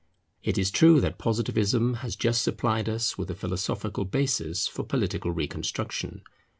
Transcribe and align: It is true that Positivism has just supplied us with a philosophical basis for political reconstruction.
It 0.41 0.57
is 0.57 0.71
true 0.71 0.99
that 0.99 1.19
Positivism 1.19 1.97
has 2.01 2.15
just 2.15 2.41
supplied 2.41 2.89
us 2.89 3.19
with 3.19 3.29
a 3.29 3.35
philosophical 3.35 4.03
basis 4.03 4.65
for 4.65 4.83
political 4.83 5.29
reconstruction. 5.29 6.23